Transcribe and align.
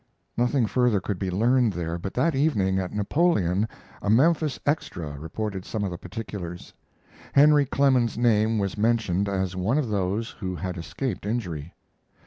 Nothing 0.35 0.65
further 0.65 0.99
could 0.99 1.19
be 1.19 1.29
learned 1.29 1.73
there, 1.73 1.99
but 1.99 2.15
that 2.15 2.33
evening 2.33 2.79
at 2.79 2.91
Napoleon 2.91 3.67
a 4.01 4.09
Memphis 4.09 4.59
extra 4.65 5.11
reported 5.19 5.63
some 5.63 5.83
of 5.83 5.91
the 5.91 5.97
particulars. 5.99 6.73
Henry 7.33 7.67
Clemens's 7.67 8.17
name 8.17 8.57
was 8.57 8.79
mentioned 8.79 9.29
as 9.29 9.55
one 9.55 9.77
of 9.77 9.89
those, 9.89 10.31
who 10.31 10.55
had 10.55 10.75
escaped 10.75 11.23
injury. 11.23 11.75